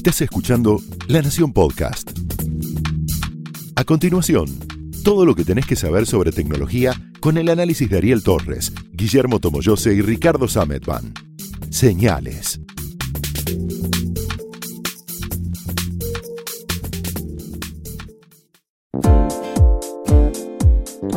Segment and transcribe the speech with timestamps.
[0.00, 2.10] Estás escuchando La Nación Podcast.
[3.76, 4.46] A continuación,
[5.04, 9.40] todo lo que tenés que saber sobre tecnología con el análisis de Ariel Torres, Guillermo
[9.40, 11.12] Tomoyose y Ricardo Sametban.
[11.68, 12.62] Señales.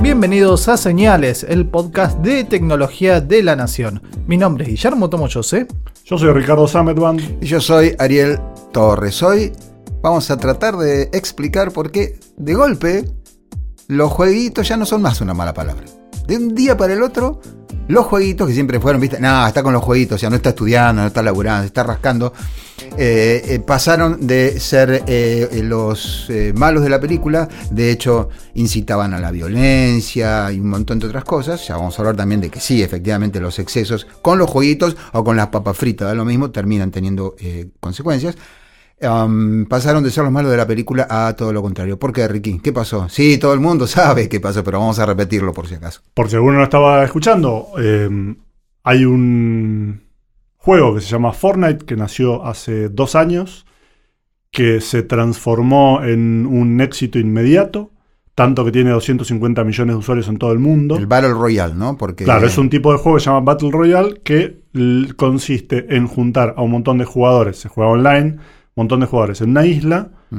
[0.01, 4.03] Bienvenidos a Señales, el podcast de tecnología de la Nación.
[4.27, 5.67] Mi nombre es Guillermo Tomoyose.
[6.05, 7.17] Yo soy Ricardo Sametban.
[7.39, 8.37] Y yo soy Ariel
[8.73, 9.23] Torres.
[9.23, 9.53] Hoy
[10.01, 13.05] vamos a tratar de explicar por qué de golpe
[13.87, 15.85] los jueguitos ya no son más una mala palabra.
[16.27, 17.41] De un día para el otro,
[17.87, 21.01] los jueguitos que siempre fueron, viste, no, está con los jueguitos, ya no está estudiando,
[21.01, 22.31] no está laburando, está rascando,
[22.97, 29.19] eh, eh, pasaron de ser eh, los malos de la película, de hecho incitaban a
[29.19, 32.61] la violencia y un montón de otras cosas, ya vamos a hablar también de que
[32.61, 36.51] sí, efectivamente los excesos con los jueguitos o con las papas fritas, da lo mismo,
[36.51, 37.35] terminan teniendo
[37.81, 38.37] consecuencias.
[39.01, 41.99] Um, pasaron de ser los malos de la película a todo lo contrario.
[41.99, 42.59] ¿Por qué, Ricky?
[42.59, 43.09] ¿Qué pasó?
[43.09, 46.01] Sí, todo el mundo sabe qué pasó, pero vamos a repetirlo por si acaso.
[46.13, 48.35] Por si alguno no estaba escuchando, eh,
[48.83, 50.03] hay un
[50.57, 53.65] juego que se llama Fortnite que nació hace dos años,
[54.51, 57.89] que se transformó en un éxito inmediato.
[58.35, 60.97] Tanto que tiene 250 millones de usuarios en todo el mundo.
[60.97, 61.97] El Battle Royale, ¿no?
[61.97, 62.23] Porque...
[62.23, 64.63] Claro, es un tipo de juego que se llama Battle Royale que
[65.17, 67.57] consiste en juntar a un montón de jugadores.
[67.57, 68.37] Se juega online,
[68.75, 70.11] montón de jugadores en una isla.
[70.29, 70.37] Mm.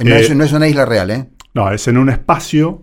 [0.00, 1.28] No, es, no, es, una isla real, ¿eh?
[1.52, 2.82] No, es en un espacio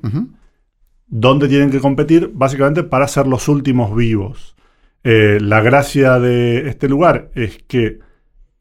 [1.07, 4.55] donde tienen que competir básicamente para ser los últimos vivos.
[5.03, 7.99] Eh, la gracia de este lugar es que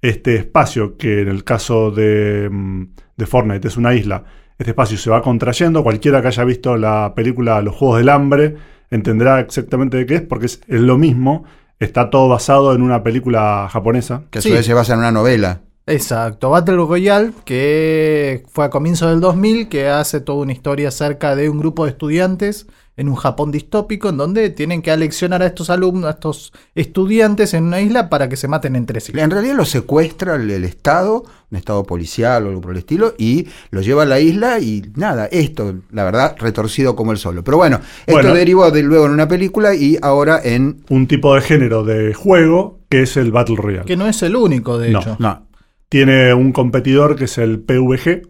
[0.01, 2.85] este espacio, que en el caso de, mm,
[3.17, 4.25] de, Fortnite es una isla,
[4.59, 5.83] este espacio se va contrayendo.
[5.83, 8.57] Cualquiera que haya visto la película Los Juegos del Hambre
[8.91, 11.45] entenderá exactamente de qué es, porque es, lo mismo.
[11.79, 14.23] Está todo basado en una película japonesa.
[14.31, 15.61] Que a su vez se basa en una novela.
[15.89, 21.37] Exacto, Battle Royale, que fue a comienzos del 2000, que hace toda una historia acerca
[21.37, 22.67] de un grupo de estudiantes
[22.97, 27.55] en un Japón distópico, en donde tienen que aleccionar a estos alumnos, a estos estudiantes
[27.55, 29.13] en una isla para que se maten entre sí.
[29.15, 33.47] En realidad los secuestra el, Estado, un Estado policial o algo por el estilo, y
[33.71, 37.45] los lleva a la isla y nada, esto, la verdad, retorcido como el solo.
[37.45, 40.83] Pero bueno, esto derivó de, luego en una película y ahora en...
[40.89, 43.85] Un tipo de género de juego que es el Battle Royale.
[43.85, 45.17] Que no es el único, de hecho.
[45.19, 45.46] No.
[45.89, 48.29] Tiene un competidor que es el PVG.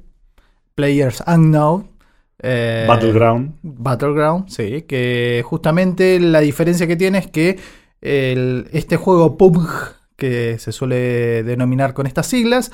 [0.75, 1.89] Players Unknown.
[2.43, 3.55] Eh, Battleground.
[3.63, 4.83] Battleground, sí.
[4.83, 7.59] Que justamente la diferencia que tiene es que
[8.01, 12.71] este juego PUBG, que se suele denominar con estas siglas,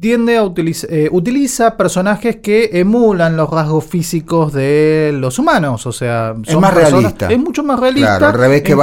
[0.00, 5.92] tiende a utilizar, eh, utiliza personajes que emulan los rasgos físicos de los humanos, o
[5.92, 7.28] sea, es más realista.
[7.30, 8.18] Es mucho más realista.
[8.18, 8.74] Claro, al revés que,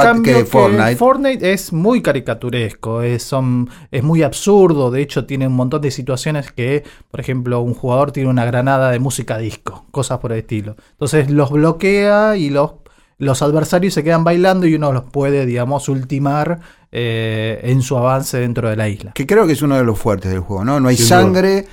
[0.44, 0.96] Fortnite.
[0.96, 5.90] Fortnite es muy caricaturesco, es, son, es muy absurdo, de hecho tiene un montón de
[5.90, 10.38] situaciones que, por ejemplo, un jugador tiene una granada de música disco, cosas por el
[10.38, 10.76] estilo.
[10.92, 12.72] Entonces los bloquea y los
[13.18, 16.60] los adversarios se quedan bailando y uno los puede, digamos, ultimar
[16.92, 19.12] eh, en su avance dentro de la isla.
[19.12, 20.78] Que creo que es uno de los fuertes del juego, ¿no?
[20.78, 21.66] No hay sangre,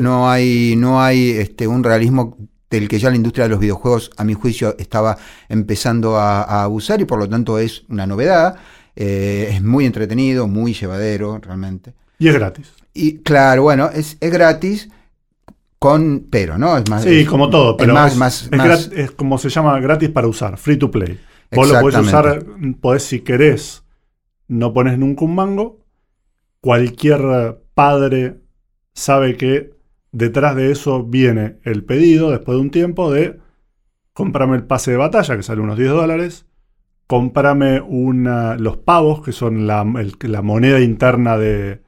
[0.00, 2.36] no, hay, no hay este, un realismo
[2.68, 5.16] del que ya la industria de los videojuegos, a mi juicio, estaba
[5.48, 8.56] empezando a, abusar y por lo tanto es una novedad.
[8.96, 11.94] Eh, es muy entretenido, muy llevadero, realmente.
[12.18, 12.72] Y es gratis.
[12.92, 14.88] Y claro, bueno, es, es gratis
[15.80, 16.76] con pero, ¿no?
[16.76, 18.50] Es más, sí, como todo, pero es, más,
[18.92, 21.18] es, como se llama gratis para usar, free to play.
[21.52, 22.44] Vos lo podés usar,
[22.82, 23.82] podés si querés,
[24.46, 25.80] no pones nunca un mango.
[26.60, 28.40] Cualquier padre
[28.92, 29.74] sabe que
[30.12, 33.38] detrás de eso viene el pedido, después de un tiempo, de
[34.12, 36.44] comprame el pase de batalla, que sale unos 10 dólares,
[37.06, 39.90] comprame una, los pavos, que son la,
[40.20, 41.80] la moneda interna de,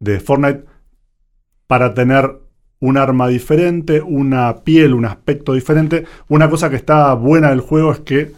[0.00, 0.66] de Fortnite,
[1.66, 2.46] para tener
[2.80, 6.04] un arma diferente, una piel, un aspecto diferente.
[6.28, 8.32] Una cosa que está buena del juego es que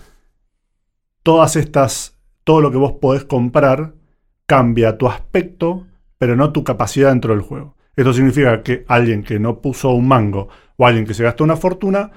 [1.23, 3.95] todas estas, todo lo que vos podés comprar
[4.47, 5.87] cambia tu aspecto,
[6.19, 7.77] pero no tu capacidad dentro del juego.
[7.97, 11.57] Esto significa que alguien que no puso un mango o alguien que se gastó una
[11.57, 12.11] fortuna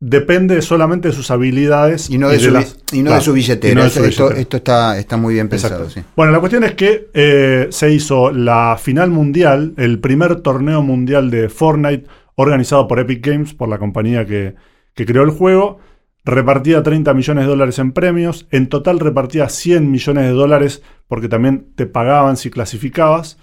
[0.00, 2.48] depende solamente de sus habilidades y no de, su,
[2.92, 3.86] y no de su billetera.
[3.86, 5.86] esto, está, está, muy bien pensado.
[6.16, 11.30] Bueno, la cuestión es que eh, se hizo la final mundial, el primer torneo mundial
[11.30, 14.54] de Fortnite organizado por Epic Games, por la compañía que,
[14.94, 15.78] que creó el juego.
[16.24, 18.46] Repartía 30 millones de dólares en premios.
[18.50, 23.38] En total repartía 100 millones de dólares porque también te pagaban si clasificabas.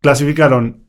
[0.00, 0.85] Clasificaron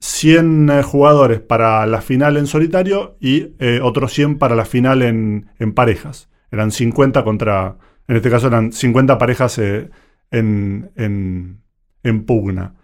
[0.00, 5.02] 100 eh, jugadores para la final en solitario y eh, otros 100 para la final
[5.02, 6.28] en, parejas.
[6.50, 7.76] Eran 50 contra,
[8.08, 9.90] en este caso eran 50 parejas eh,
[10.30, 12.74] en, en, pugna.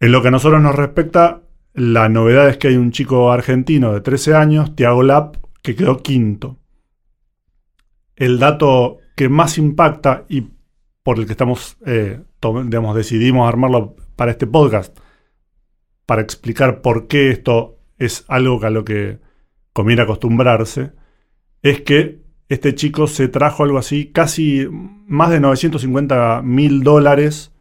[0.00, 1.42] En lo que a nosotros nos respecta,
[1.74, 6.02] la novedad es que hay un chico argentino de 13 años, Tiago Lap, que quedó
[6.02, 6.58] quinto.
[8.16, 10.48] El dato que más impacta y
[11.02, 14.98] por el que estamos, digamos, decidimos armarlo para este podcast,
[16.10, 19.20] para explicar por qué esto es algo a lo que
[19.72, 20.90] conviene acostumbrarse,
[21.62, 22.18] es que
[22.48, 24.66] este chico se trajo algo así, casi
[25.06, 27.52] más de 950 mil dólares.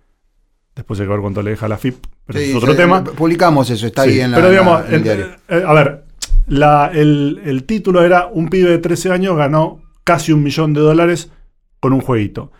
[0.75, 3.03] Después hay que ver cuánto le deja la FIP, pero es otro tema.
[3.03, 5.27] Publicamos eso, está ahí en la, pero digamos, el, diario.
[5.47, 6.05] Eh, a ver,
[6.47, 11.29] el, el, título era un pibe de 13 años ganó casi un millón de dólares
[11.79, 12.51] con un jueguito.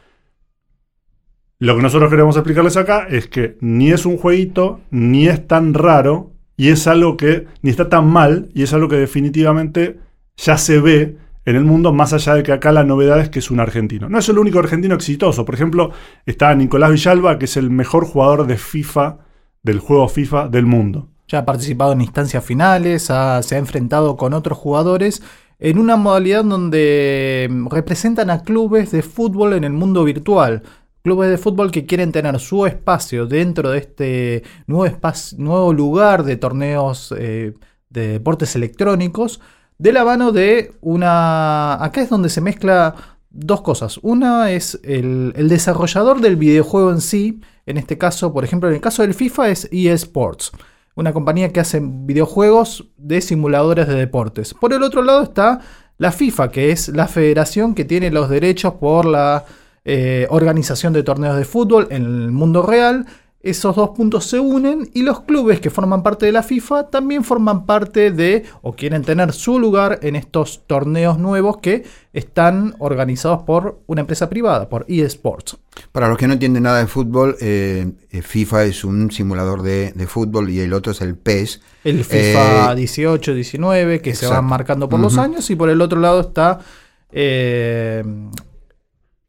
[1.62, 5.74] Lo que nosotros queremos explicarles acá es que ni es un jueguito, ni es tan
[5.74, 10.00] raro, y es algo que ni está tan mal, y es algo que definitivamente
[10.38, 13.40] ya se ve en el mundo, más allá de que acá la novedad es que
[13.40, 14.08] es un argentino.
[14.08, 15.44] No es el único argentino exitoso.
[15.44, 15.92] Por ejemplo,
[16.26, 19.18] está Nicolás Villalba, que es el mejor jugador de FIFA,
[19.62, 21.10] del juego FIFA del mundo.
[21.28, 25.22] Ya ha participado en instancias finales, se ha enfrentado con otros jugadores
[25.60, 30.64] en una modalidad donde representan a clubes de fútbol en el mundo virtual.
[31.02, 36.24] Clubes de fútbol que quieren tener su espacio dentro de este nuevo, espacio, nuevo lugar
[36.24, 37.54] de torneos eh,
[37.90, 39.40] de deportes electrónicos,
[39.78, 41.84] de la mano de una...
[41.84, 42.96] Acá es donde se mezcla
[43.30, 44.00] dos cosas.
[44.02, 47.40] Una es el, el desarrollador del videojuego en sí.
[47.66, 50.52] En este caso, por ejemplo, en el caso del FIFA es eSports
[51.00, 54.54] una compañía que hace videojuegos de simuladores de deportes.
[54.54, 55.62] Por el otro lado está
[55.98, 59.46] la FIFA, que es la federación que tiene los derechos por la
[59.86, 63.06] eh, organización de torneos de fútbol en el mundo real
[63.42, 67.24] esos dos puntos se unen y los clubes que forman parte de la FIFA también
[67.24, 73.44] forman parte de o quieren tener su lugar en estos torneos nuevos que están organizados
[73.44, 75.58] por una empresa privada, por eSports.
[75.94, 79.94] Para los que no entienden nada de fútbol, eh, eh, FIFA es un simulador de,
[80.06, 81.62] fútbol y el otro es el PES.
[81.86, 85.80] El FIFA 18, eh, 19, que se van marcando por los años y por el
[85.82, 86.60] otro lado está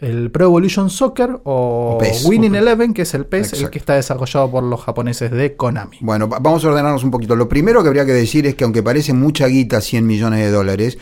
[0.01, 4.51] el Pro Evolution Soccer o, Winning Eleven, que es el PES, el que está desarrollado
[4.51, 5.99] por los japoneses de Konami.
[6.01, 7.37] Bueno, vamos a ordenarnos un poquito.
[7.37, 10.51] Lo primero que habría que decir es que aunque parece mucha guita, 100 millones de
[10.51, 10.99] dólares,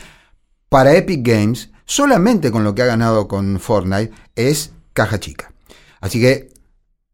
[0.67, 5.53] para Epic Games, solamente con lo que ha ganado con Fortnite, es caja chica.
[6.01, 6.49] Así que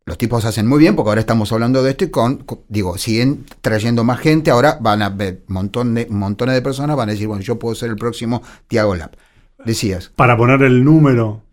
[0.05, 3.45] los tipos hacen muy bien porque ahora estamos hablando de esto y con, digo, siguen
[3.61, 7.27] trayendo más gente, ahora van a ver montón de, montones de personas, van a decir,
[7.27, 9.11] bueno, yo puedo ser el próximo Tiago Lab
[9.63, 10.11] decías.
[10.15, 11.43] Para poner el número,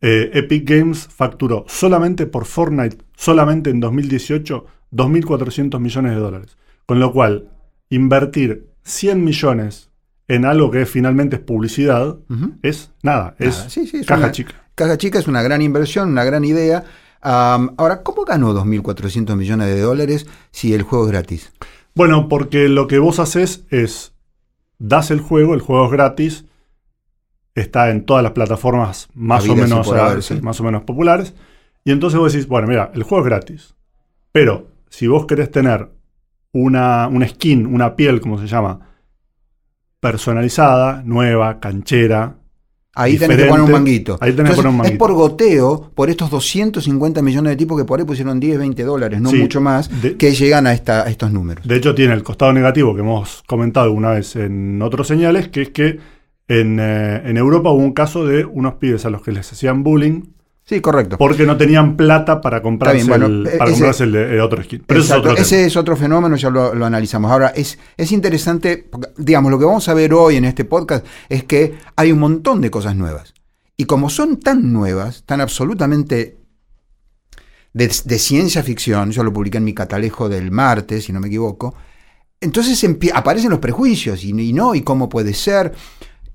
[0.00, 6.56] eh, Epic Games facturó solamente por Fortnite, solamente en 2018, 2.400 millones de dólares.
[6.86, 7.48] Con lo cual,
[7.90, 9.90] invertir 100 millones
[10.28, 12.16] en algo que finalmente es publicidad,
[12.62, 13.66] es nada, es,
[14.06, 14.54] caja chica.
[14.76, 16.84] Caja chica es una gran inversión, una gran idea.
[17.20, 21.52] ahora, ¿cómo ganó 2.400 millones de dólares si el juego es gratis?
[21.94, 24.12] Bueno, porque lo que vos haces es,
[24.78, 26.44] das el juego, el juego es gratis,
[27.54, 29.90] está en todas las plataformas más o, menos,
[30.42, 31.34] más o menos populares.
[31.84, 33.74] Y entonces vos decís, bueno, mira, el juego es gratis.
[34.32, 35.88] Pero si vos querés tener
[36.52, 38.80] una, una skin, una piel, como se llama,
[40.00, 42.36] personalizada, nueva, canchera.
[42.94, 44.18] Ahí tenés que poner un manguito.
[44.20, 44.94] Ahí tenés que poner un manguito.
[44.94, 48.82] Es por goteo, por estos 250 millones de tipos que por ahí pusieron 10, 20
[48.82, 51.66] dólares, no mucho más, que llegan a, esta, a estos números.
[51.66, 55.62] De hecho, tiene el costado negativo que hemos comentado alguna vez en otros señales, que
[55.62, 55.98] es que
[56.52, 60.22] eh, en, Europa hubo un caso de unos pibes a los que les hacían bullying.
[60.64, 61.16] Sí, correcto.
[61.16, 64.82] Porque no tenían plata para comprarse, el, para comprarse el, otro skin.
[64.84, 65.00] Pero
[65.36, 67.30] ese es otro fenómeno, ya lo, analizamos.
[67.30, 71.44] Ahora, es, es interesante, digamos, lo que vamos a ver hoy en este podcast es
[71.44, 73.32] que hay un montón de cosas nuevas.
[73.76, 76.36] Y como son tan nuevas, tan absolutamente
[77.72, 77.88] de,
[78.18, 81.74] ciencia ficción, yo lo publiqué en mi catalejo del martes, si no me equivoco,
[82.40, 85.72] entonces aparecen los prejuicios y, y no, y cómo puede ser.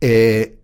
[0.02, 0.60] Eh,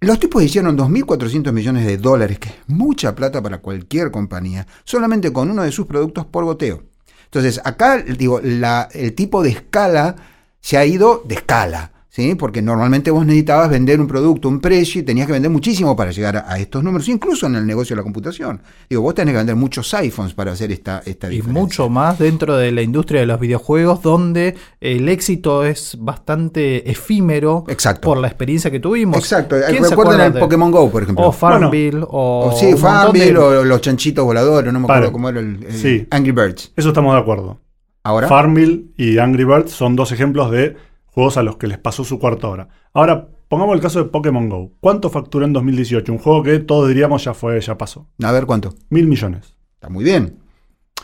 [0.00, 5.32] los tipos hicieron 2.400 millones de dólares, que es mucha plata para cualquier compañía, solamente
[5.32, 6.84] con uno de sus productos por goteo.
[7.24, 10.16] Entonces, acá digo, el tipo de escala
[10.60, 11.92] se ha ido de escala.
[12.10, 12.34] ¿Sí?
[12.34, 16.10] Porque normalmente vos necesitabas vender un producto, un precio, y tenías que vender muchísimo para
[16.10, 18.60] llegar a, estos números, incluso en el negocio de la computación.
[18.88, 22.56] Digo, vos tenés que vender muchos iPhones para hacer esta, esta Y mucho más dentro
[22.56, 28.08] de la industria de los videojuegos, donde el éxito es bastante efímero Exacto.
[28.08, 29.16] por la experiencia que tuvimos.
[29.16, 29.56] Exacto.
[29.56, 31.28] Recuerden el Pokémon Go, por ejemplo.
[31.28, 36.08] O Farmville, o, sí, Farmville, o los chanchitos voladores, no me acuerdo cómo era el,
[36.10, 36.72] Angry Birds.
[36.76, 37.60] Eso estamos de acuerdo.
[38.02, 38.28] Ahora.
[38.28, 40.74] Farmville y Angry Birds son dos ejemplos de
[41.10, 42.68] juegos a los que les pasó su cuarta hora.
[42.92, 44.72] Ahora, pongamos el caso de Pokémon Go.
[44.80, 46.12] ¿Cuánto facturó en 2018?
[46.12, 48.06] Un juego que todos diríamos ya fue, ya pasó.
[48.22, 48.74] A ver, ¿cuánto?
[48.88, 49.56] Mil millones.
[49.74, 50.38] Está muy bien.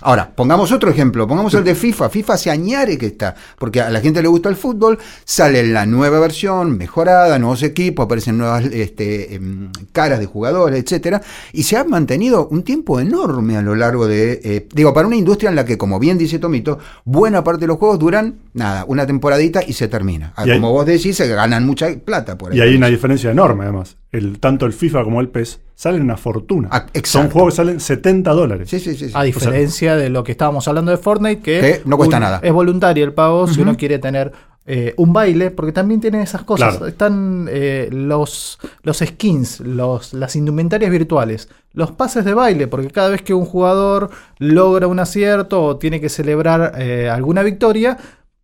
[0.00, 2.08] Ahora, pongamos otro ejemplo, pongamos el de FIFA.
[2.08, 5.86] FIFA se añade que está, porque a la gente le gusta el fútbol, sale la
[5.86, 11.22] nueva versión, mejorada, nuevos equipos, aparecen nuevas este, em, caras de jugadores, etcétera,
[11.52, 15.16] y se ha mantenido un tiempo enorme a lo largo de, eh, digo, para una
[15.16, 18.84] industria en la que, como bien dice Tomito, buena parte de los juegos duran, nada,
[18.86, 20.32] una temporadita y se termina.
[20.36, 22.58] como vos decís, se ganan mucha plata por ahí.
[22.58, 23.96] Y hay una diferencia enorme, además.
[24.16, 26.68] El, tanto el FIFA como el PES salen una fortuna.
[26.72, 28.70] Ah, Son juegos que salen 70 dólares.
[28.70, 32.18] Sí, sí, sí, A diferencia de lo que estábamos hablando de Fortnite, que, no cuesta
[32.18, 32.40] nada.
[32.42, 34.32] Es voluntario el pago si uno quiere tener
[34.68, 36.82] eh, un baile, porque también tienen esas cosas.
[36.82, 43.10] Están eh, los, los skins, los, las indumentarias virtuales, los pases de baile, porque cada
[43.10, 47.96] vez que un jugador logra un acierto o tiene que celebrar eh, alguna victoria,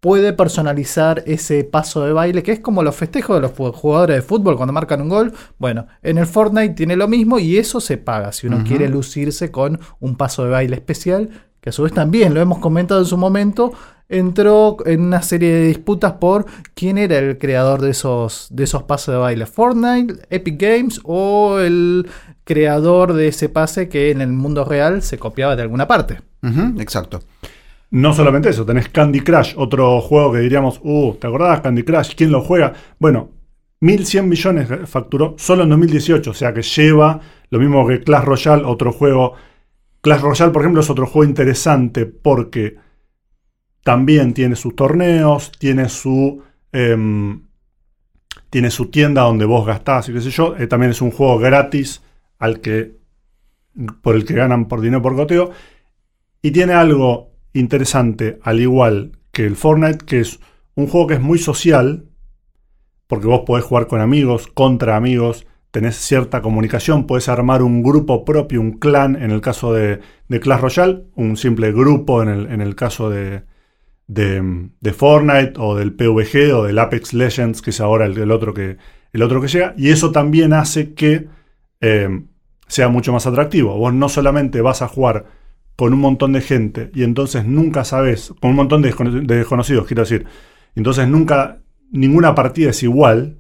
[0.02, 4.22] puede personalizar ese paso de baile, que es como los festejos de los jugadores de
[4.22, 5.32] fútbol cuando marcan un gol.
[5.58, 9.52] Bueno, en el Fortnite tiene lo mismo y eso se paga si uno quiere lucirse
[9.52, 11.30] con un paso de baile especial,
[11.60, 13.74] que a su vez también lo hemos comentado en su momento,
[14.08, 18.82] entró en una serie de disputas por quién era el creador de esos, de esos
[18.82, 22.10] pasos de baile, Fortnite, Epic Games o el
[22.42, 26.22] creador de ese pase que en el mundo real se copiaba de alguna parte.
[26.42, 27.20] exacto.
[27.92, 32.14] No solamente eso, tenés Candy Crush, otro juego que diríamos, uh, ¿te acordás Candy Crush?
[32.16, 32.72] ¿Quién lo juega?
[32.98, 33.32] Bueno,
[33.82, 37.20] 1.100 millones facturó solo en 2018, o sea que lleva
[37.50, 39.34] lo mismo que Clash Royale, otro juego.
[40.00, 42.76] Clash Royale, por ejemplo, es otro juego interesante porque
[43.84, 47.42] también tiene sus torneos, tiene su, em,
[48.48, 50.56] tiene su tienda donde vos gastás y qué sé yo.
[50.56, 52.00] Eh, también es un juego gratis
[52.38, 52.96] al que,
[54.00, 55.50] por el que ganan por dinero por goteo.
[56.40, 60.40] Y tiene algo interesante, al igual que el Fortnite, que es
[60.74, 62.06] un juego que es muy social,
[63.06, 68.24] porque vos podés jugar con amigos, contra amigos, tenés cierta comunicación, podés armar un grupo
[68.24, 72.46] propio, un clan, en el caso de, de Clash Royale, un simple grupo en el,
[72.46, 73.44] en el caso de,
[74.06, 78.76] de, Fortnite o del PvG o del Apex Legends, que es ahora el, otro, que,
[79.12, 81.28] el otro que llega, y eso también hace que
[81.80, 82.22] eh,
[82.66, 83.76] sea mucho más atractivo.
[83.76, 85.26] Vos no solamente vas a jugar
[85.76, 90.02] con un montón de gente y entonces nunca sabes, con un montón de, desconocidos, quiero
[90.02, 90.26] decir,
[90.74, 91.58] entonces nunca,
[91.90, 93.38] ninguna partida es igual,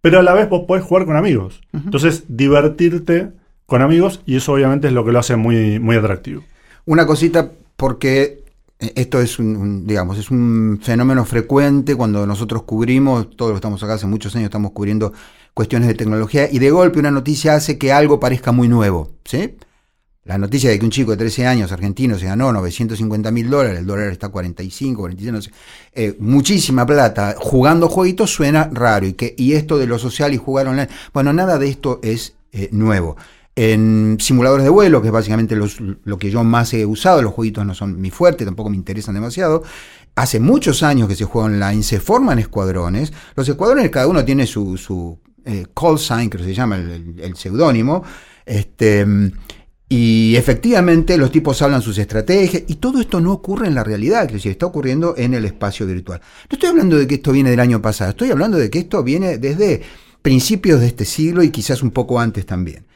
[0.00, 1.60] pero a la vez vos podés jugar con amigos.
[1.72, 3.32] Entonces, divertirte
[3.66, 6.42] con amigos y eso obviamente es lo que lo hace muy, muy atractivo.
[6.86, 8.44] Una cosita, porque
[8.78, 14.06] esto es un, digamos, es un fenómeno frecuente cuando nosotros cubrimos, todos estamos acá hace
[14.06, 15.12] muchos años, estamos cubriendo
[15.52, 19.56] cuestiones de tecnología y de golpe una noticia hace que algo parezca muy nuevo, ¿sí?
[20.24, 23.78] La noticia de que un chico de 13 años argentino se ganó 950 mil dólares,
[23.78, 25.50] el dólar está a 45, 46, no sé,
[25.94, 29.06] eh, muchísima plata, jugando jueguitos suena raro.
[29.06, 32.34] Y, que, y esto de lo social y jugar online, bueno, nada de esto es
[32.52, 33.16] eh, nuevo.
[33.56, 37.64] En simuladores de vuelo, que es básicamente lo que yo más he usado, los jueguitos
[37.64, 39.62] no son mi fuerte, tampoco me interesan demasiado.
[40.16, 43.12] Hace muchos años que se juega online, se forman escuadrones.
[43.36, 47.36] Los escuadrones, cada uno tiene su, su eh, call sign, que se llama el, el
[47.36, 48.04] seudónimo.
[48.44, 49.06] Este
[49.92, 54.24] y efectivamente los tipos hablan sus estrategias y todo esto no ocurre en la realidad,
[54.26, 56.20] es decir, está ocurriendo en el espacio virtual.
[56.48, 59.02] No estoy hablando de que esto viene del año pasado, estoy hablando de que esto
[59.02, 59.82] viene desde
[60.22, 62.86] principios de este siglo y quizás un poco antes también.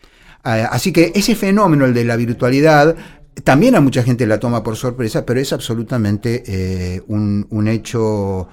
[0.44, 2.94] Ah, así que ese fenómeno, el de la virtualidad,
[3.42, 8.46] también a mucha gente la toma por sorpresa, pero es absolutamente eh, un, hecho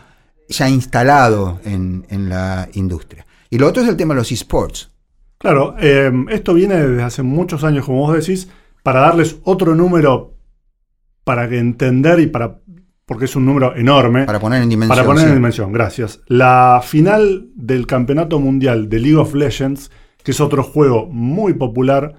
[0.50, 3.24] ya instalado en, en la industria.
[3.51, 4.90] Y lo otro es el tema de los esports.
[5.41, 8.48] Claro, em, esto viene desde hace muchos años, como vos decís,
[8.83, 10.36] para darles otro número
[11.24, 12.60] para que entender y para
[13.05, 14.24] porque es un número enorme.
[14.24, 14.95] Para poner en dimensión.
[14.95, 16.21] Para poner en dimensión, gracias.
[16.27, 19.91] La final del Campeonato Mundial de League of Legends,
[20.24, 22.15] que es otro juego muy popular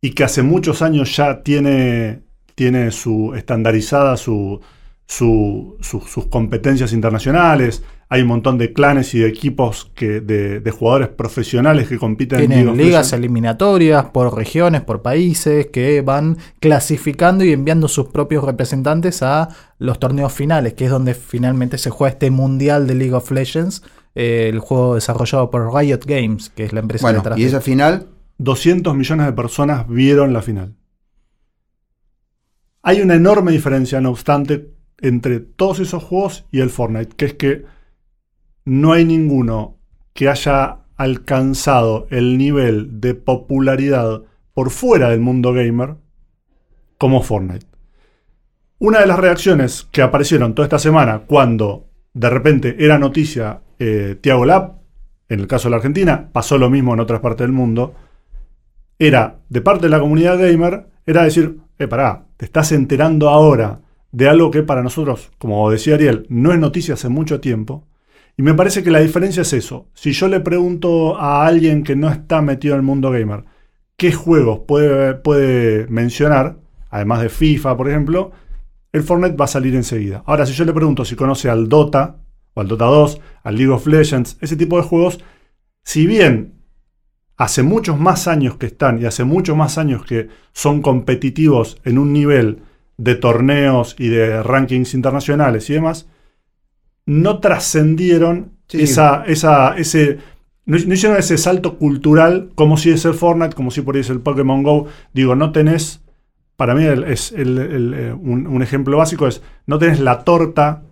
[0.00, 2.22] y que hace muchos años ya tiene,
[2.54, 4.60] tiene su estandarizada su,
[5.08, 11.88] sus competencias internacionales, hay un montón de clanes y de equipos que, de, jugadores profesionales
[11.88, 17.88] que compiten Tienen en ligas eliminatorias por regiones, por países, que van clasificando y enviando
[17.88, 19.48] sus propios representantes a
[19.78, 23.82] los torneos finales, que es donde finalmente se juega este mundial de League of Legends,
[24.14, 28.08] eh, el juego desarrollado por Riot Games, que es la empresa bueno, ¿Y esa final?
[28.38, 30.74] 200 millones de personas vieron la final.
[32.82, 37.34] Hay una enorme diferencia, no obstante, entre todos esos juegos y el Fortnite, que es
[37.34, 37.64] que
[38.64, 39.78] no hay ninguno
[40.12, 45.96] que haya alcanzado el nivel de popularidad por fuera del mundo gamer
[46.98, 47.66] como Fortnite.
[48.80, 54.16] Una de las reacciones que aparecieron toda esta semana cuando de repente era noticia eh,
[54.20, 54.78] Tiago Lab,
[55.28, 57.94] en el caso de la Argentina, pasó lo mismo en otras partes del mundo,
[58.98, 63.80] era de parte de la comunidad gamer, era decir, eh, pará, te estás enterando ahora
[64.12, 67.86] de algo que para nosotros, como decía Ariel, no es noticia hace mucho tiempo.
[68.36, 69.88] Y me parece que la diferencia es eso.
[69.94, 73.44] Si yo le pregunto a alguien que no está metido en el mundo gamer,
[73.96, 76.58] ¿qué juegos puede, puede mencionar?
[76.90, 78.30] Además de FIFA, por ejemplo,
[78.92, 80.22] el Fortnite va a salir enseguida.
[80.24, 82.16] Ahora, si yo le pregunto si conoce al Dota,
[82.54, 85.18] o al Dota 2, al League of Legends, ese tipo de juegos,
[85.82, 86.54] si bien
[87.36, 91.98] hace muchos más años que están y hace muchos más años que son competitivos en
[91.98, 92.62] un nivel
[92.98, 96.08] de torneos y de rankings internacionales y demás,
[97.06, 100.18] no trascendieron esa, esa, ese,
[100.66, 104.10] no, hicieron ese salto cultural como si es el Fortnite, como si por ahí es
[104.10, 104.86] el Pokémon Go.
[105.14, 106.02] Digo, no tenés,
[106.56, 110.82] para mí es eh, un, ejemplo básico es, no tenés la torta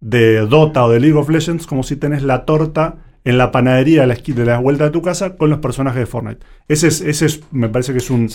[0.00, 4.02] de Dota o de League of Legends como si tenés la torta en la panadería
[4.02, 6.44] de la, de la vuelta de tu casa con los personajes de Fortnite.
[6.68, 8.28] Ese es, ese es me parece que es un,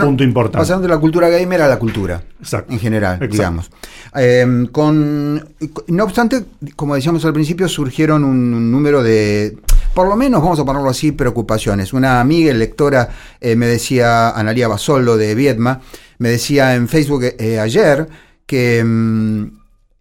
[0.00, 0.58] punto importante.
[0.58, 2.22] Pasando de la cultura gamer a la cultura.
[2.38, 2.72] Exacto.
[2.72, 3.68] En general, digamos.
[4.14, 5.44] Em, con,
[5.88, 6.44] no obstante,
[6.76, 9.58] como decíamos al principio, surgieron un, número de
[9.92, 11.92] por lo menos, vamos a ponerlo así, preocupaciones.
[11.92, 13.08] Una amiga lectora
[13.40, 15.80] eh, me decía, Analia Basoldo de Viedma,
[16.18, 18.08] me decía en Facebook eh, ayer
[18.46, 19.50] que em,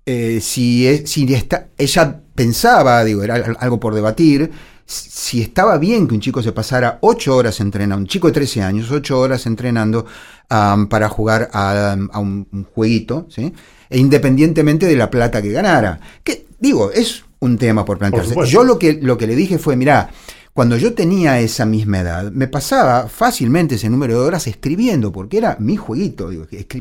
[0.05, 4.51] eh, si, si está, ella pensaba, digo, era algo por debatir,
[4.85, 8.61] si estaba bien que un chico se pasara ocho horas entrenando, un chico de 13
[8.61, 10.05] años, ocho horas entrenando
[10.47, 13.51] para jugar a, un, jueguito, ¿sí?
[13.89, 15.99] e independientemente de la plata que ganara.
[16.23, 18.35] Que, digo, es un tema por plantearse.
[18.45, 20.11] Yo lo que, lo que le dije fue, mira,
[20.57, 25.37] cuando yo tenía esa misma edad, me pasaba fácilmente ese número de horas escribiendo, porque
[25.37, 26.31] era mi jueguito.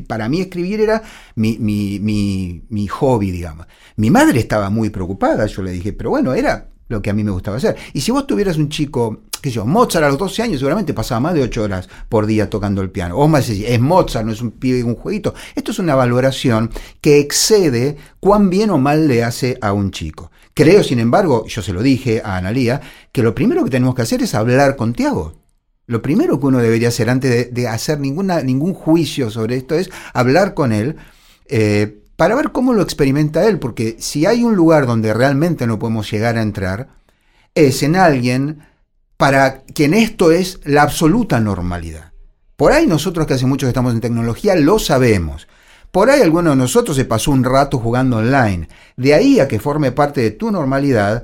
[0.07, 1.03] para mí escribir era
[1.35, 3.67] mi, mi, hobby, digamos.
[3.95, 7.23] Mi madre estaba muy preocupada, yo le dije, pero bueno, era lo que a mí
[7.23, 7.75] me gustaba hacer.
[7.93, 10.93] Y si vos tuvieras un chico, qué sé yo, Mozart a los 12 años seguramente
[10.93, 13.17] pasaba más de 8 horas por día tocando el piano.
[13.17, 15.33] O más es Mozart, no es un pibe un jueguito.
[15.55, 16.69] Esto es una valoración
[17.01, 20.31] que excede cuán bien o mal le hace a un chico.
[20.53, 24.01] Creo, sin embargo, yo se lo dije a Analía, que lo primero que tenemos que
[24.01, 25.35] hacer es hablar con Tiago.
[25.85, 29.89] Lo primero que uno debería hacer antes de, hacer ninguna, ningún juicio sobre esto es
[30.13, 30.97] hablar con él
[31.45, 35.79] eh, para ver cómo lo experimenta él, porque si hay un lugar donde realmente no
[35.79, 36.89] podemos llegar a entrar,
[37.53, 38.63] es en alguien
[39.17, 42.13] para quien esto es la absoluta normalidad.
[42.55, 45.47] Por ahí nosotros que hace mucho que estamos en tecnología lo sabemos,
[45.91, 48.67] por ahí alguno de nosotros se pasó un rato jugando online.
[48.95, 51.23] De ahí a que forme parte de tu normalidad,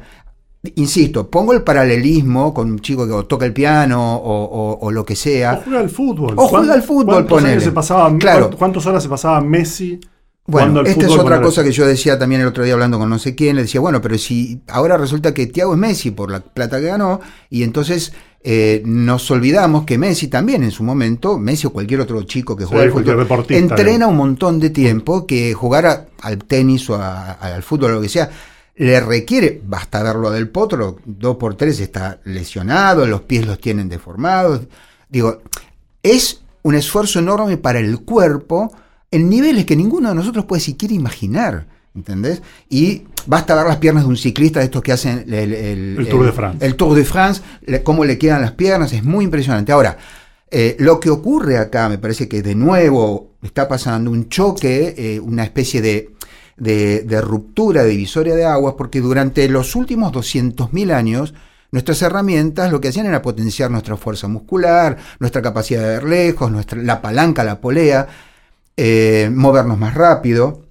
[0.76, 5.56] Insisto, pongo el paralelismo con un chico que toca el piano o, lo que sea.
[5.56, 6.36] O juega al fútbol.
[6.38, 8.50] O juega al fútbol, ¿Cuántos, se pasaba, claro.
[8.58, 10.00] ¿Cuántas horas se pasaba Messi
[10.46, 13.18] bueno, esta es otra cosa que yo decía también el otro día hablando con no
[13.18, 16.42] sé quién, le decía, bueno, pero si ahora resulta que Thiago es Messi por la
[16.42, 18.12] plata que ganó, y entonces
[18.44, 22.66] eh, nos olvidamos que Messi también en su momento, Messi o cualquier otro chico que
[22.66, 27.92] juega al fútbol, entrena un montón de tiempo que jugar al tenis o al fútbol
[27.92, 28.30] o lo que sea,
[28.76, 33.88] le requiere, basta verlo del potro, dos por tres está lesionado, los pies los tienen
[33.88, 34.62] deformados.
[35.08, 35.42] Digo,
[36.02, 38.74] es un esfuerzo enorme para el cuerpo
[39.14, 41.68] en niveles que ninguno de nosotros puede siquiera imaginar.
[41.96, 42.42] ¿Entendés?
[42.70, 46.32] Y basta ver las piernas de un ciclista de estos que hacen el, Tour de
[46.32, 46.66] France.
[46.66, 47.42] El Tour de France,
[47.84, 49.72] cómo le quedan las piernas, es muy impresionante.
[49.72, 49.96] Ahora,
[50.50, 55.20] eh, lo que ocurre acá, me parece que de nuevo está pasando un choque, eh,
[55.20, 56.10] una especie de,
[56.58, 61.36] de, de, ruptura divisoria de aguas, porque durante los últimos 200.000 años,
[61.70, 66.52] nuestras herramientas lo que hacían era potenciar nuestra fuerza muscular, nuestra capacidad de ver lejos,
[66.52, 68.08] nuestra, la palanca, la polea
[68.78, 70.64] eh, movernos más rápido.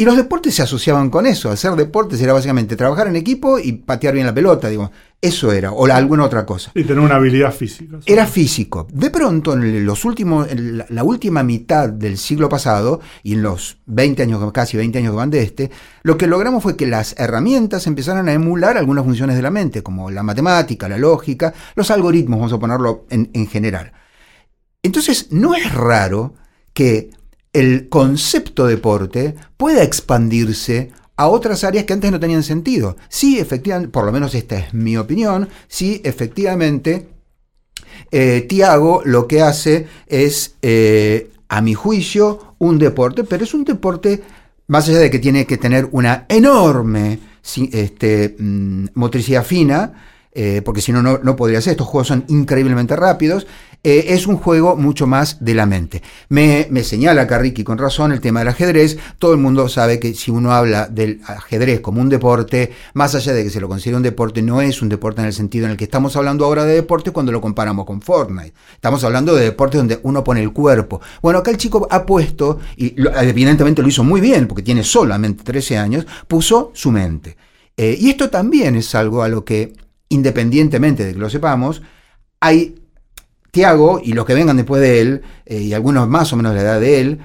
[0.00, 1.50] Y los deportes se asociaban con eso.
[1.50, 4.92] Hacer deportes era básicamente trabajar en equipo y patear bien la pelota, digo.
[5.20, 6.70] Eso era, o alguna otra cosa.
[6.76, 7.98] Y tener una habilidad física.
[8.06, 8.86] Era físico.
[8.92, 14.22] De pronto, en los últimos, la, última mitad del siglo pasado, y en los 20
[14.22, 15.72] años, casi 20 años que van de este,
[16.04, 19.82] lo que logramos fue que las herramientas empezaran a emular algunas funciones de la mente,
[19.82, 23.90] como la matemática, la lógica, los algoritmos, vamos a ponerlo en, en general.
[24.84, 26.34] Entonces, no es raro
[26.72, 27.10] que
[27.58, 32.96] el concepto deporte pueda expandirse a otras áreas que antes no tenían sentido.
[33.08, 37.08] Sí, efectivamente, por lo menos esta es mi opinión, sí, efectivamente,
[38.10, 43.64] eh, Tiago lo que hace es, eh, a mi juicio, un deporte, pero es un
[43.64, 44.22] deporte,
[44.68, 47.18] más allá de que tiene que tener una enorme
[47.72, 49.92] este, mm, motricidad fina,
[50.40, 51.72] eh, porque si no, no podría ser.
[51.72, 53.44] Estos juegos son increíblemente rápidos.
[53.82, 56.00] Eh, es un juego mucho más de la mente.
[56.28, 58.98] Me, me señala Carriqui con razón el tema del ajedrez.
[59.18, 63.32] Todo el mundo sabe que si uno habla del ajedrez como un deporte, más allá
[63.32, 65.72] de que se lo considere un deporte, no es un deporte en el sentido en
[65.72, 68.54] el que estamos hablando ahora de deporte cuando lo comparamos con Fortnite.
[68.74, 71.00] Estamos hablando de deportes donde uno pone el cuerpo.
[71.20, 75.42] Bueno, acá el chico ha puesto, y evidentemente lo hizo muy bien, porque tiene solamente
[75.42, 77.36] 13 años, puso su mente.
[77.76, 79.72] Eh, y esto también es algo a lo que,
[80.08, 81.82] independientemente de que lo sepamos,
[82.40, 82.82] hay
[83.50, 86.58] Tiago y los que vengan después de él, eh, y algunos más o menos de
[86.58, 87.20] la edad de él,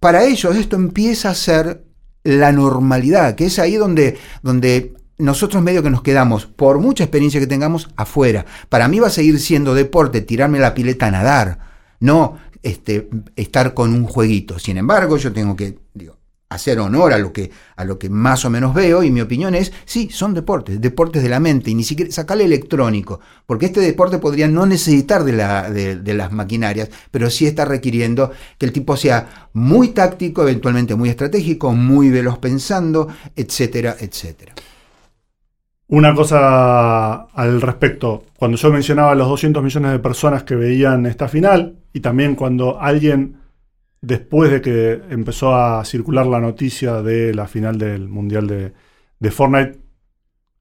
[0.00, 1.84] para ellos esto empieza a ser
[2.24, 7.40] la normalidad, que es ahí donde, donde nosotros medio que nos quedamos, por mucha experiencia
[7.40, 8.44] que tengamos, afuera.
[8.68, 11.58] Para mí va a seguir siendo deporte tirarme la pileta a nadar,
[12.00, 14.58] no este, estar con un jueguito.
[14.58, 16.16] Sin embargo, yo tengo que, digo,
[16.48, 19.54] hacer honor a lo que a lo que más o menos veo y mi opinión
[19.54, 23.80] es sí son deportes deportes de la mente y ni siquiera sacarle electrónico porque este
[23.80, 28.72] deporte podría no necesitar de, la, de, las maquinarias pero sí está requiriendo que el
[28.72, 34.54] tipo sea muy táctico eventualmente muy estratégico muy veloz pensando etcétera etcétera.
[35.86, 38.24] Una cosa al respecto.
[38.38, 42.80] Cuando yo mencionaba los 200 millones de personas que veían esta final y también cuando
[42.80, 43.36] alguien
[44.06, 49.78] después de que empezó a circular la noticia de la final del Mundial de, Fortnite,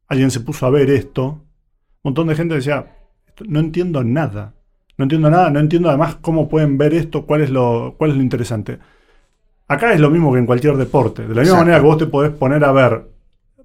[0.07, 1.25] alguien se puso a ver esto.
[1.25, 2.95] Un montón de gente decía,
[3.45, 4.53] no entiendo nada.
[4.97, 8.17] No entiendo nada, no entiendo además cómo pueden ver esto, cuál es lo, cuál es
[8.17, 8.77] lo interesante.
[9.67, 11.27] Acá es lo mismo que en cualquier deporte.
[11.27, 13.07] De la misma manera que vos te podés poner a ver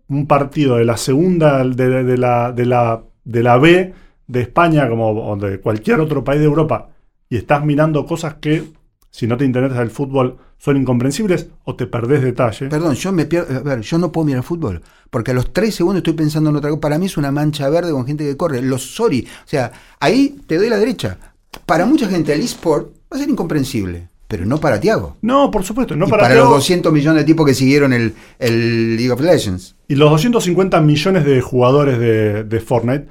[0.09, 3.95] un partido de la segunda, de, la, de, la, de la B
[4.27, 6.89] de España como o de cualquier otro país de Europa
[7.29, 8.65] y estás mirando cosas que
[9.11, 12.69] si no te interesa el fútbol, son incomprensibles o te perdés detalle.
[12.69, 15.75] Perdón, yo me pierdo, a ver, yo no puedo mirar fútbol, porque a los tres
[15.75, 16.81] segundos estoy pensando en otra cosa.
[16.81, 18.61] Para mí es una mancha verde con gente que corre.
[18.63, 19.27] Los sorry.
[19.45, 21.19] O sea, ahí te doy la derecha.
[21.65, 24.09] Para mucha gente el eSport va a ser incomprensible.
[24.29, 25.17] Pero no para Tiago.
[25.23, 28.15] No, por supuesto, no y para, para los 200 millones de tipos que siguieron el,
[28.39, 29.75] el League of Legends.
[29.89, 33.09] Y los 250 millones de jugadores de, de Fortnite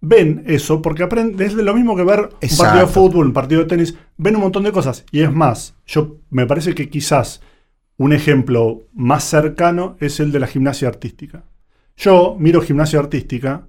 [0.00, 3.62] ven eso porque aprenden, es lo mismo que ver un partido de fútbol, un partido
[3.62, 5.04] de tenis, ven un montón de cosas.
[5.10, 7.40] Y es más, yo me parece que quizás
[7.96, 11.44] un ejemplo más cercano es el de la gimnasia artística.
[11.96, 13.66] Yo miro gimnasia artística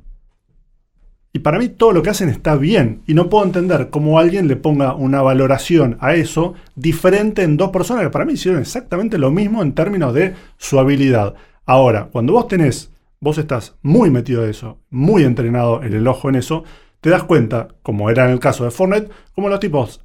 [1.31, 3.03] y para mí todo lo que hacen está bien.
[3.07, 7.69] Y no puedo entender cómo alguien le ponga una valoración a eso diferente en dos
[7.69, 11.35] personas que para mí hicieron exactamente lo mismo en términos de su habilidad.
[11.65, 16.29] Ahora, cuando vos tenés vos estás muy metido en eso, muy entrenado en el ojo
[16.29, 16.63] en eso,
[17.01, 20.01] te das cuenta, como era en el caso de Fortnite, como los tipos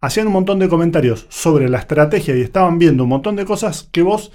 [0.00, 3.88] hacían un montón de comentarios sobre la estrategia y estaban viendo un montón de cosas
[3.92, 4.32] que vos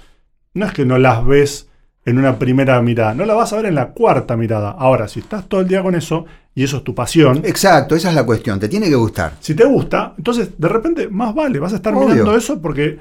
[0.54, 1.68] no es que no las ves
[2.04, 4.70] en una primera mirada, no la vas a ver en la cuarta mirada.
[4.70, 7.42] Ahora, si estás todo el día con eso y eso es tu pasión.
[7.44, 9.34] Exacto, esa es la cuestión, te tiene que gustar.
[9.40, 12.98] Si te gusta, entonces de repente más vale, vas a estar mirando eso porque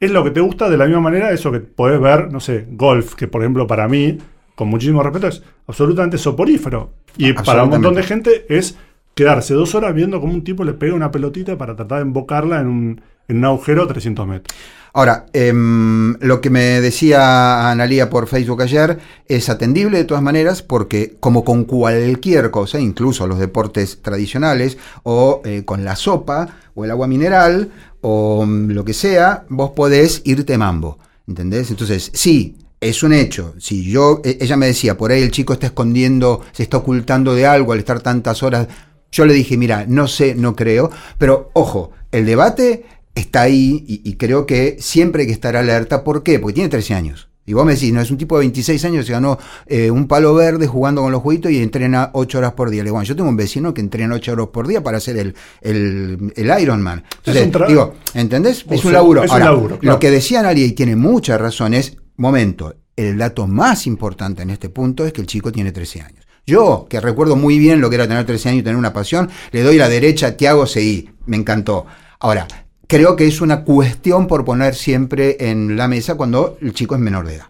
[0.00, 2.66] es lo que te gusta de la misma manera, eso que podés ver, no sé,
[2.70, 4.18] golf, que por ejemplo para mí
[4.54, 6.90] con muchísimo respeto, es absolutamente soporífero.
[7.16, 8.76] Y para un montón de gente es
[9.14, 12.60] quedarse dos horas viendo cómo un tipo le pega una pelotita para tratar de embocarla
[12.60, 14.56] en un, en un agujero a 300 metros.
[14.96, 20.62] Ahora, em, lo que me decía Analía por Facebook ayer es atendible de todas maneras
[20.62, 26.84] porque como con cualquier cosa, incluso los deportes tradicionales o eh, con la sopa o
[26.84, 30.98] el agua mineral o mm, lo que sea, vos podés irte mambo.
[31.26, 31.70] ¿Entendés?
[31.70, 33.54] Entonces, sí, es un hecho.
[33.58, 37.34] Si yo, e, ella me decía, por ahí el chico está escondiendo, se está ocultando
[37.34, 38.68] de algo al estar tantas horas.
[39.10, 44.14] Yo le dije, mira, no sé, no creo, pero ojo, el debate está ahí y,
[44.16, 46.04] creo que siempre hay que estar alerta.
[46.04, 46.38] ¿Por qué?
[46.38, 47.28] Porque tiene 13 años.
[47.46, 50.08] Y vos me decís, no, es un tipo de 26 años, se ganó eh, un
[50.08, 52.82] palo verde jugando con los jueguitos y entrena 8 horas por día.
[52.82, 55.18] Le digo, bueno, yo tengo un vecino que entrena 8 horas por día para hacer
[55.18, 57.04] el, el, el Ironman.
[57.24, 58.64] Entonces, digo, ¿entendés?
[58.68, 59.22] es un laburo.
[59.24, 63.46] Es un laburo Lo que decía Nadia y tiene mucha razón es, momento, el dato
[63.46, 66.26] más importante en este punto es que el chico tiene 13 años.
[66.46, 69.30] Yo, que recuerdo muy bien lo que era tener 13 años y tener una pasión,
[69.50, 71.10] le doy la derecha a Tiago Seguí.
[71.26, 71.86] Me encantó.
[72.20, 72.46] Ahora,
[72.86, 77.00] creo que es una cuestión por poner siempre en la mesa cuando el chico es
[77.00, 77.46] menor de edad.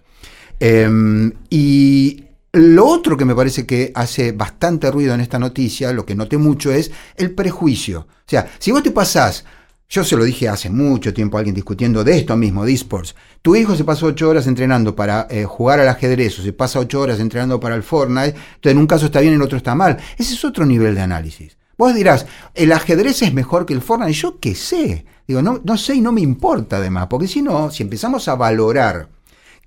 [0.60, 6.06] Em, y lo otro que me parece que hace bastante ruido en esta noticia, lo
[6.06, 8.06] que noté mucho, es el prejuicio.
[8.08, 9.44] O sea, si vos te pasás
[9.94, 13.14] yo se lo dije hace mucho tiempo a alguien discutiendo de esto mismo, de esports.
[13.42, 16.80] Tu hijo se pasó ocho horas entrenando para eh, jugar al ajedrez o se pasa
[16.80, 19.76] ocho horas entrenando para el Fortnite, entonces en un caso está bien, en otro está
[19.76, 19.96] mal.
[20.18, 21.56] Ese es otro nivel de análisis.
[21.78, 24.12] Vos dirás, el ajedrez es mejor que el Fortnite.
[24.14, 25.06] Yo qué sé.
[25.28, 28.34] Digo, no, no sé y no me importa además, porque si no, si empezamos a
[28.34, 29.10] valorar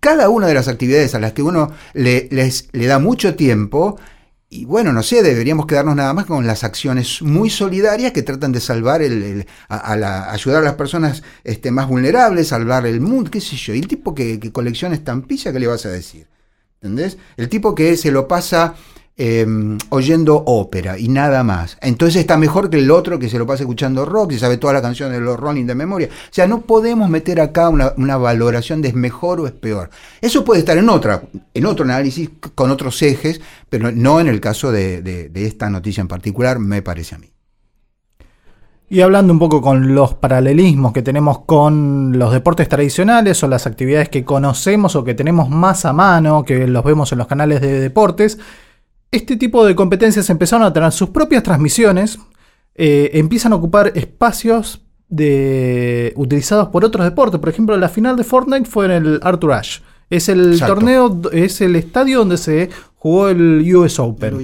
[0.01, 3.97] cada una de las actividades a las que uno le, le da mucho tiempo,
[4.49, 8.53] y bueno, no sé, deberíamos quedarnos nada más con las acciones muy solidarias que tratan
[8.53, 13.41] de salvar el, a, ayudar a las personas este, más vulnerables, salvar el mundo, qué
[13.41, 13.73] sé yo.
[13.73, 16.27] Y el tipo que, que colecciona estampillas, ¿qué le vas a decir?
[16.75, 17.17] ¿Entendés?
[17.35, 18.75] El tipo que se lo pasa
[19.19, 21.79] Em, oyendo ópera y nada más.
[21.81, 24.75] Entonces está mejor que el otro que se lo pasa escuchando rock y sabe todas
[24.75, 26.07] las canciones de los Rolling de memoria.
[26.07, 29.89] O sea, no podemos meter acá una, valoración de es mejor o es peor.
[30.21, 34.39] Eso puede estar en otra, en otro análisis con otros ejes, pero no en el
[34.39, 37.31] caso de, de esta noticia en particular, me parece a mí.
[38.87, 43.65] Y hablando un poco con los paralelismos que tenemos con los deportes tradicionales o las
[43.65, 47.61] actividades que conocemos o que tenemos más a mano, que los vemos en los canales
[47.61, 48.37] de deportes,
[49.11, 52.19] este tipo de competencias empezaron a tener sus propias transmisiones,
[52.75, 57.39] eh, empiezan a ocupar espacios de, utilizados por otros deportes.
[57.39, 59.81] Por ejemplo, la final de Fortnite fue en el Arthur Ashe.
[60.09, 64.37] Es el torneo, es el estadio donde se jugó el US Open.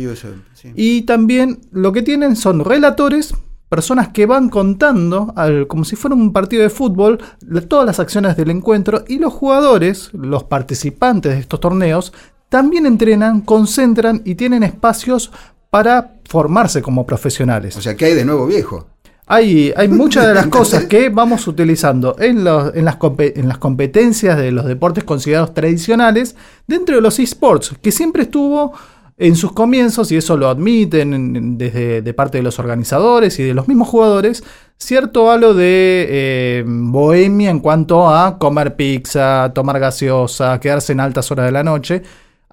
[0.75, 3.33] Y también lo que tienen son relatores,
[3.69, 5.33] personas que van contando,
[5.67, 7.19] como si fuera un partido de fútbol,
[7.67, 12.13] todas las acciones del encuentro y los jugadores, los participantes de estos torneos,
[12.53, 15.31] también entrenan, concentran y tienen espacios
[15.71, 17.75] para formarse como profesionales.
[17.77, 18.85] O sea, que hay de nuevo viejo?
[19.25, 22.43] Hay, hay muchas de las cosas que vamos utilizando en, en,
[22.85, 26.35] las en, las competencias de los deportes considerados tradicionales
[26.67, 28.73] dentro de los esports, que siempre estuvo
[29.17, 33.55] en sus comienzos, y eso lo admiten desde de parte de los organizadores y de
[33.55, 34.43] los mismos jugadores,
[34.77, 41.31] cierto halo de eh, bohemia en cuanto a comer pizza, tomar gaseosa, quedarse en altas
[41.31, 42.03] horas de la noche.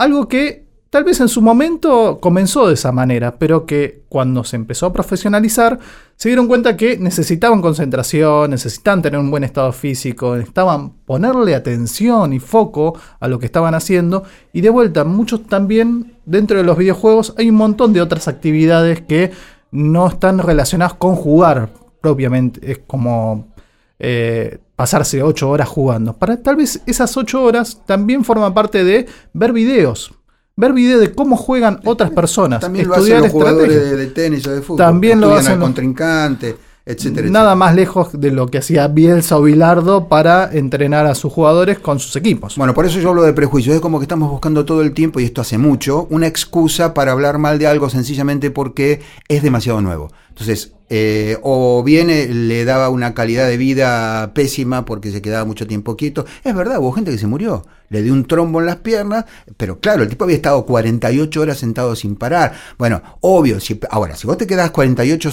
[0.00, 4.56] Algo que tal vez en su momento comenzó de esa manera, pero que cuando se
[4.56, 5.78] empezó a profesionalizar,
[6.16, 12.32] se dieron cuenta que necesitaban concentración, necesitaban tener un buen estado físico, necesitaban ponerle atención
[12.32, 14.22] y foco a lo que estaban haciendo.
[14.54, 19.02] Y de vuelta, muchos también dentro de los videojuegos hay un montón de otras actividades
[19.02, 19.32] que
[19.70, 22.72] no están relacionadas con jugar propiamente.
[22.72, 23.52] Es como
[23.98, 26.16] eh, pasarse ocho horas jugando.
[26.16, 30.14] Para tal vez esas ocho horas también forman parte de ver videos.
[30.56, 32.60] Ver videos de cómo juegan otras personas.
[32.60, 34.78] También lo hacen los jugadores de, tenis o de fútbol.
[34.78, 36.56] También lo hacen al contrincante.
[36.86, 41.30] Etcétera, Nada más lejos de lo que hacía Bielsa o Bilardo para entrenar a sus
[41.30, 42.56] jugadores con sus equipos.
[42.56, 43.74] Bueno, por eso yo hablo de prejuicio.
[43.74, 47.12] Es como que estamos buscando todo el tiempo, y esto hace mucho, una excusa para
[47.12, 50.10] hablar mal de algo sencillamente porque es demasiado nuevo.
[50.30, 52.08] Entonces, eh, o bien
[52.48, 56.26] le daba una calidad de vida pésima porque se quedaba mucho tiempo quieto.
[56.44, 57.64] Es verdad, hubo gente que se murió.
[57.90, 59.24] Le dio un trombo en las piernas,
[59.56, 62.52] pero claro, el tipo había estado 48 horas sentado sin parar.
[62.78, 65.30] Bueno, obvio, si, ahora, si vos te quedás 48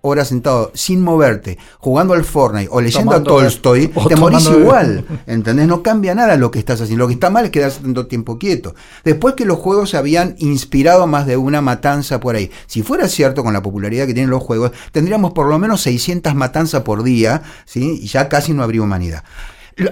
[0.00, 5.04] horas sentado sin moverte, jugando al Fortnite o leyendo a Tolstoy, te morís igual.
[5.28, 5.68] ¿Entendés?
[5.68, 7.04] No cambia nada lo que estás haciendo.
[7.04, 8.74] Lo que está mal es quedarse tanto tiempo quieto.
[9.04, 12.50] Después que los juegos habían inspirado más de una matanza por ahí.
[12.66, 16.34] Si fuera cierto con la popularidad que tienen los juegos, tendríamos por lo menos 600
[16.34, 18.00] matanzas por día, ¿sí?
[18.02, 19.22] y ya casi no habría humanidad.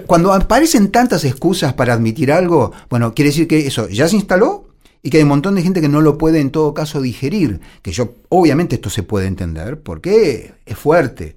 [0.05, 4.69] Cuando aparecen tantas excusas para admitir algo, bueno, quiere decir que eso ya se instaló
[5.01, 7.61] y que hay un montón de gente que no lo puede en todo caso digerir.
[7.81, 11.35] Que yo, obviamente esto se puede entender porque es fuerte.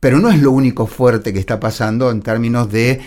[0.00, 3.00] Pero no es lo único fuerte que está pasando en términos de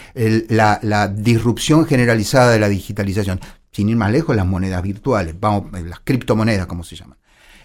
[0.50, 3.40] la, disrupción generalizada de la digitalización.
[3.72, 7.18] Sin ir más lejos, las monedas virtuales, vamos, las criptomonedas, como se llaman.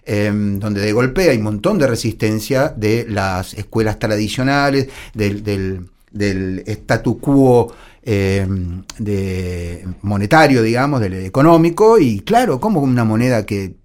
[0.03, 5.89] Em, donde de golpe hay un montón de resistencia de las escuelas tradicionales, del, del,
[6.13, 13.77] statu quo em, de monetario, digamos, del económico, y claro, como una moneda que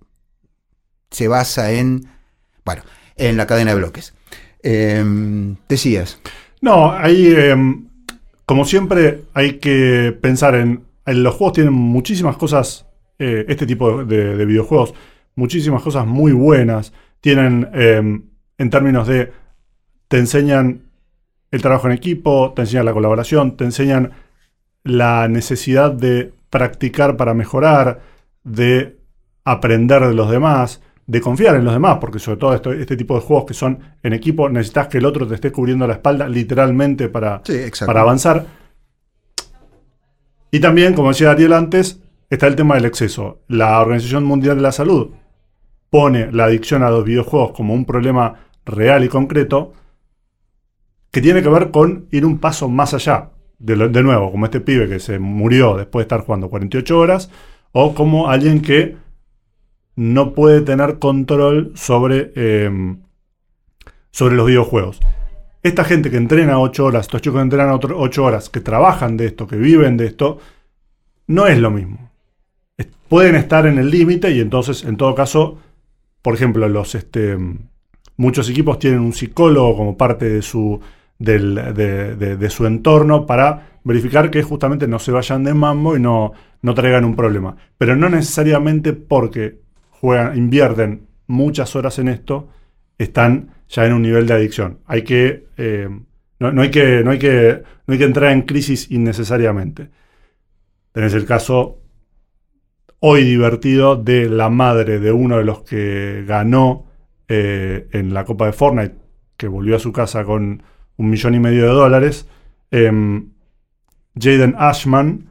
[1.11, 2.07] se basa en,
[2.63, 2.83] bueno,
[3.15, 4.13] en la cadena de bloques.
[4.63, 6.19] Em, decías.
[6.61, 7.35] No, ahí,
[8.45, 12.85] como siempre, hay que pensar en, en, los juegos tienen muchísimas cosas,
[13.19, 14.93] eh, este tipo de videojuegos
[15.35, 16.93] muchísimas cosas muy buenas.
[17.21, 18.23] Tienen, em,
[18.57, 19.31] en términos de,
[20.07, 20.84] te enseñan
[21.51, 24.11] el trabajo en equipo, te enseñan la colaboración, te enseñan
[24.83, 28.01] la necesidad de practicar para mejorar,
[28.43, 28.97] de
[29.43, 33.21] aprender de los demás, de confiar en los demás, porque sobre todo este tipo de
[33.21, 37.09] juegos que son en equipo, necesitas que el otro te esté cubriendo la espalda literalmente
[37.09, 37.41] para,
[37.85, 38.45] para avanzar.
[40.51, 43.39] Y también, como decía Ariel antes, está el tema del exceso.
[43.47, 45.11] La Organización Mundial de la Salud
[45.89, 49.73] pone la adicción a los videojuegos como un problema real y concreto
[51.15, 53.29] que tiene que ver con ir un paso más allá.
[53.57, 57.31] De, nuevo, como este pibe que se murió después de estar jugando 48 horas,
[57.71, 58.97] o como alguien que
[59.95, 63.03] no puede tener control sobre, em,
[64.11, 64.99] sobre los videojuegos.
[65.63, 69.27] Esta gente que entrena 8 horas, estos chicos que entrenan 8 horas, que trabajan de
[69.27, 70.39] esto, que viven de esto,
[71.27, 72.11] no es lo mismo.
[73.07, 75.59] pueden estar en el límite y entonces, en todo caso,
[76.21, 77.37] por ejemplo, los este,
[78.17, 80.81] muchos equipos tienen un psicólogo como parte de su,
[81.19, 86.73] de, su entorno para verificar que justamente no se vayan de mambo y no, no
[86.73, 87.55] traigan un problema.
[87.77, 92.49] Pero no necesariamente porque juegan, invierten muchas horas en esto,
[92.97, 94.79] están ya en un nivel de adicción.
[94.85, 95.89] Hay que, eh,
[96.39, 99.89] no, hay que, no, hay que, no hay que entrar en crisis innecesariamente.
[100.91, 101.81] Tenés el caso
[102.99, 106.87] hoy divertido de la madre de uno de los que ganó
[107.27, 108.95] eh, en la Copa de Fortnite,
[109.37, 110.63] que volvió a su casa con
[110.97, 112.27] un millón y medio de dólares,
[112.71, 113.29] em,
[114.17, 115.29] Jaden Ashman,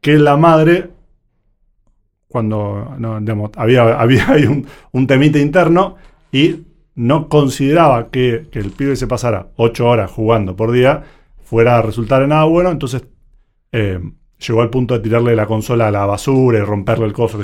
[0.00, 0.90] que la madre,
[2.28, 2.96] cuando
[3.56, 4.44] había, había ahí
[4.92, 5.96] un, temite interno
[6.32, 11.04] y no consideraba que, el pibe se pasara ocho horas jugando por día
[11.42, 13.04] fuera a resultar en nada bueno, entonces
[13.72, 14.00] eh,
[14.38, 17.40] llegó al punto de tirarle la consola a la basura y romperle el coso.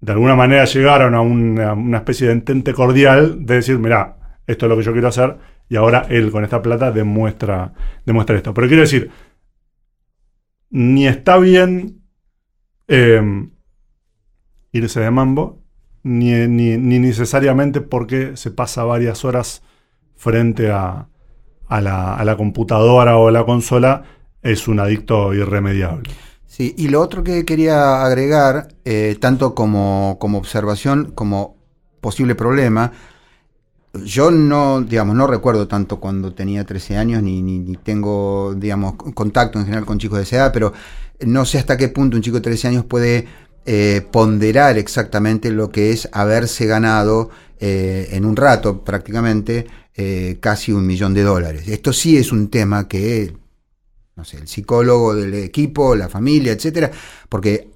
[0.00, 4.16] De alguna manera llegaron a una, especie de entente cordial de decir, mira,
[4.46, 5.36] esto es lo que yo quiero hacer
[5.70, 7.72] y ahora él con esta plata demuestra,
[8.04, 8.52] demuestra esto.
[8.52, 9.10] Pero quiero decir,
[10.68, 12.02] ni está bien
[12.88, 13.48] eh,
[14.72, 15.62] irse de mambo,
[16.02, 19.62] ni, ni, necesariamente porque se pasa varias horas
[20.16, 21.08] frente a,
[21.68, 24.02] a, la, a, la, computadora o a la consola,
[24.42, 26.10] es un adicto irremediable.
[26.46, 31.56] Sí, y lo otro que quería agregar, eh, tanto como, como observación como
[32.00, 32.90] posible problema,
[33.92, 39.58] yo no, digamos, no recuerdo tanto cuando tenía 13 años, ni, ni, tengo, digamos, contacto
[39.58, 40.72] en general con chicos de esa edad, pero
[41.20, 43.26] no sé hasta qué punto un chico de 13 años puede
[43.66, 50.72] eh, ponderar exactamente lo que es haberse ganado eh, en un rato prácticamente eh, casi
[50.72, 51.68] un millón de dólares.
[51.68, 53.36] Esto sí es un tema que,
[54.16, 56.90] no sé, el psicólogo del equipo, la familia, etcétera,
[57.28, 57.68] porque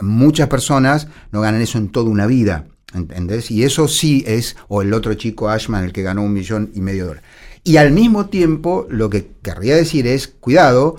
[0.00, 2.66] muchas personas no ganan eso en toda una vida.
[2.94, 3.50] ¿Entendés?
[3.50, 6.80] Y eso sí es, o el otro chico Ashman, el que ganó un millón y
[6.80, 7.30] medio de dólares.
[7.62, 10.96] Y al mismo tiempo, lo que querría decir es, cuidado,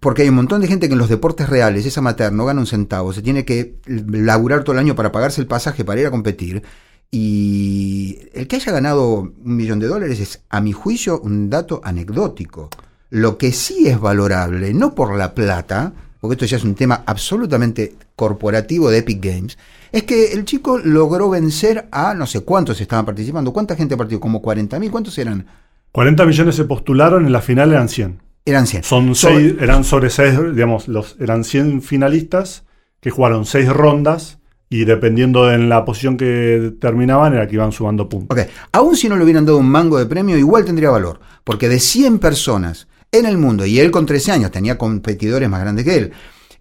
[0.00, 2.60] porque hay un montón de gente que en los deportes reales es amateur, no gana
[2.60, 6.06] un centavo, se tiene que laburar todo el año para pagarse el pasaje para ir
[6.06, 6.62] a competir.
[7.10, 11.80] Y el que haya ganado un millón de dólares es, a mi juicio, un dato
[11.84, 12.70] anecdótico.
[13.10, 15.92] Lo que sí es valorable, no por la plata,
[16.24, 19.58] porque esto ya es un tema absolutamente corporativo de Epic Games,
[19.92, 23.52] es que el chico logró vencer a no sé cuántos estaban participando.
[23.52, 24.22] ¿Cuánta gente participó?
[24.22, 24.90] ¿Como 40.000?
[24.90, 25.46] ¿Cuántos eran?
[25.92, 28.22] 40 millones se postularon, en la final eran 100.
[28.46, 28.84] Eran 100.
[28.84, 32.64] Son seis, eran sobre seis, digamos, los, eran 100 finalistas
[33.02, 34.38] que jugaron seis rondas
[34.70, 38.34] y dependiendo de la posición que terminaban era que iban sumando puntos.
[38.34, 41.68] Ok, aún si no le hubieran dado un mango de premio, igual tendría valor, porque
[41.68, 45.84] de 100 personas en el mundo, y él con 13 años tenía competidores más grandes
[45.84, 46.12] que él,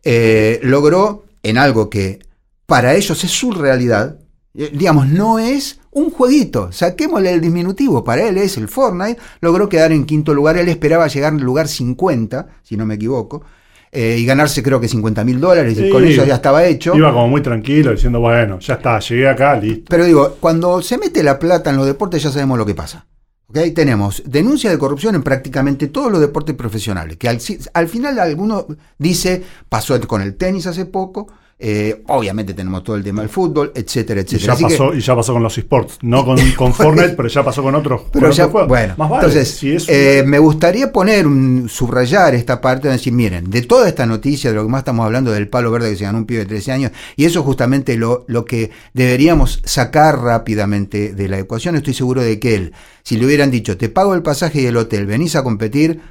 [0.03, 2.19] eh, logró en algo que
[2.65, 4.17] para ellos es su realidad,
[4.55, 9.69] eh, digamos, no es un jueguito, saquémosle el diminutivo, para él es el Fortnite, logró
[9.69, 13.43] quedar en quinto lugar, él esperaba llegar en lugar 50, si no me equivoco,
[13.91, 16.95] eh, y ganarse creo que 50 mil dólares, y con eso ya estaba hecho.
[16.95, 19.85] Iba como muy tranquilo, diciendo, bueno, ya está, llegué acá, listo.
[19.87, 23.05] Pero digo, cuando se mete la plata en los deportes ya sabemos lo que pasa.
[23.53, 23.69] ¿Okay?
[23.69, 27.39] Tenemos denuncia de corrupción en prácticamente todos los deportes profesionales, que al,
[27.75, 28.65] al final alguno
[28.97, 31.27] dice, pasó con el tenis hace poco,
[31.59, 34.55] eh, obviamente tenemos todo el tema del fútbol, etcétera, etcétera.
[34.57, 37.43] Y ya, pasó, y ya pasó con los esports, no con, con Fortnite, pero ya
[37.43, 38.01] pasó con otros.
[38.11, 43.49] Pero ya, bueno, entonces, eh, me gustaría poner, un, subrayar esta parte de decir, miren,
[43.49, 46.03] de toda esta noticia, de lo que más estamos hablando, del palo verde que se
[46.03, 50.19] ganó un pibe de 13 años, y eso es justamente lo, lo que deberíamos sacar
[50.19, 51.75] rápidamente de la ecuación.
[51.75, 54.75] Estoy seguro de que él, si le hubieran dicho, te pago el pasaje y el
[54.75, 56.01] hotel, venís a competir,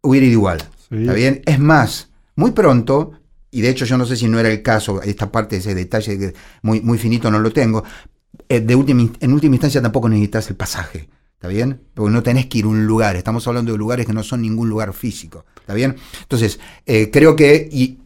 [0.00, 0.58] hubiera ido igual.
[0.90, 1.42] ¿Está bien?
[1.44, 3.12] Es más, muy pronto
[3.50, 6.34] y de hecho yo no sé si no era el caso, esta parte, ese detalle
[6.62, 7.84] muy, muy finito no lo tengo,
[8.48, 11.80] eh, en última instancia tampoco necesitas el pasaje, ¿está bien?
[11.94, 14.42] Porque no tenés que ir a un lugar, estamos hablando de lugares que no son
[14.42, 15.96] ningún lugar físico, ¿está bien?
[16.22, 17.98] Entonces, eh, creo que, y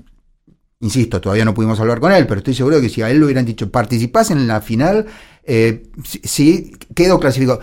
[0.80, 3.26] insisto, todavía no pudimos hablar con él, pero estoy seguro que si a él lo
[3.26, 5.06] hubieran dicho, participás en la final,
[5.44, 7.60] eh, sí, quedo clasificado,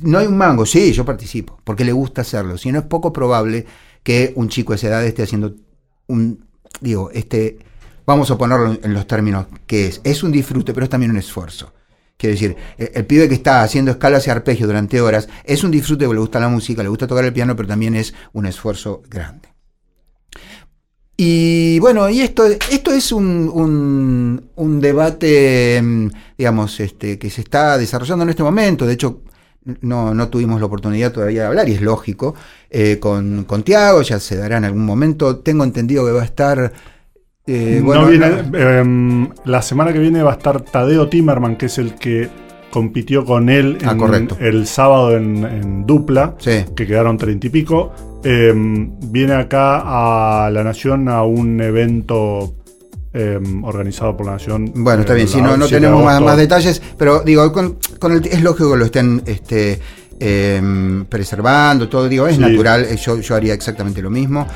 [0.00, 3.12] no hay un mango, sí, yo participo, porque le gusta hacerlo, si no es poco
[3.12, 3.66] probable
[4.02, 5.54] que un chico de esa edad esté haciendo
[6.08, 6.44] un
[6.80, 7.58] digo, este,
[8.06, 11.18] vamos a ponerlo en los términos que es, es un disfrute, pero es también un
[11.18, 11.72] esfuerzo.
[12.16, 16.04] Quiero decir, el, pibe que está haciendo escalas y arpegios durante horas es un disfrute
[16.04, 19.02] porque le gusta la música, le gusta tocar el piano, pero también es un esfuerzo
[19.10, 19.48] grande.
[21.16, 27.76] Y bueno, y esto, esto es un, un, debate, mm, digamos, este, que se está
[27.76, 28.86] desarrollando en este momento.
[28.86, 29.22] De hecho,
[29.80, 32.34] no, no tuvimos la oportunidad todavía de hablar, y es lógico,
[32.70, 35.36] eh, con, con Tiago, ya se dará en algún momento.
[35.38, 36.72] Tengo entendido que va a estar
[37.46, 41.96] Eh, bueno, em, la semana que viene va a estar Tadeo Timerman, que es el
[41.96, 42.28] que
[42.70, 43.96] compitió con él ah,
[44.38, 47.92] el sábado en, dupla, que quedaron treinta y pico.
[48.24, 52.54] Em, viene acá a La Nación a un evento
[53.12, 54.72] em, organizado por la Nación.
[54.74, 57.78] Bueno, está bien, si no, no tenemos más, detalles, pero digo, con,
[58.12, 59.80] el, es lógico que lo estén este,
[60.18, 64.46] em, preservando, todo, digo, es natural, eh, yo, yo, haría exactamente lo mismo.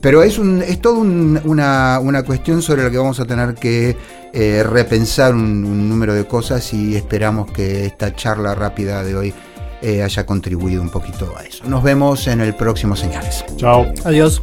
[0.00, 3.96] pero es, un, es toda una, una cuestión sobre la que vamos a tener que
[4.32, 9.34] eh, repensar un, número de cosas y esperamos que esta charla rápida de hoy
[9.82, 11.64] eh, haya contribuido un poquito a eso.
[11.66, 13.44] Nos vemos en el próximo Señales.
[13.56, 13.92] Chao.
[14.04, 14.42] Adiós.